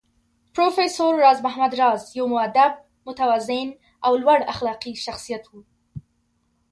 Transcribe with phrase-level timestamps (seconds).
[0.53, 2.73] پروفېسر راز محمد راز يو مودب،
[3.07, 3.67] متوازن
[4.05, 5.53] او لوړ اخلاقي شخصيت و